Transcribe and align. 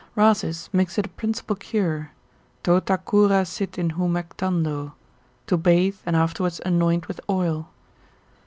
Rhasis 0.15 0.67
makes 0.73 0.97
it 0.97 1.05
a 1.05 1.09
principal 1.09 1.55
cure, 1.55 2.09
Tota 2.63 2.97
cura 2.97 3.45
sit 3.45 3.77
in 3.77 3.89
humectando, 3.91 4.93
to 5.45 5.57
bathe 5.57 5.99
and 6.07 6.15
afterwards 6.15 6.59
anoint 6.65 7.07
with 7.07 7.21
oil. 7.29 7.69